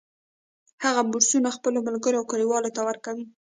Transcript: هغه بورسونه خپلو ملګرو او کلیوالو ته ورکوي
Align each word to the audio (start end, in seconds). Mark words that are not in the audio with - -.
هغه 0.83 1.01
بورسونه 1.09 1.49
خپلو 1.57 1.79
ملګرو 1.87 2.19
او 2.19 2.29
کلیوالو 2.31 2.73
ته 2.75 2.81
ورکوي 2.87 3.25